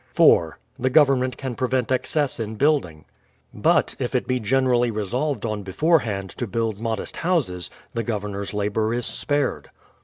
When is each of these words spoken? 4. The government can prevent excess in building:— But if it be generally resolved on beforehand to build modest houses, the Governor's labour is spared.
4. 0.15 0.57
The 0.79 0.89
government 0.89 1.37
can 1.37 1.53
prevent 1.53 1.91
excess 1.91 2.39
in 2.39 2.55
building:— 2.55 3.05
But 3.69 3.95
if 3.99 4.15
it 4.15 4.25
be 4.25 4.39
generally 4.39 4.89
resolved 4.89 5.45
on 5.45 5.61
beforehand 5.61 6.31
to 6.39 6.47
build 6.47 6.81
modest 6.81 7.17
houses, 7.17 7.69
the 7.93 8.01
Governor's 8.01 8.51
labour 8.51 8.95
is 8.95 9.05
spared. 9.05 9.69